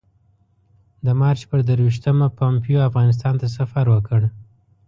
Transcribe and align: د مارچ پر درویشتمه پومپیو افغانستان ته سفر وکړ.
د 1.05 1.07
مارچ 1.19 1.39
پر 1.49 1.59
درویشتمه 1.67 2.27
پومپیو 2.37 2.85
افغانستان 2.89 3.33
ته 3.41 3.47
سفر 3.57 3.85
وکړ. 3.89 4.21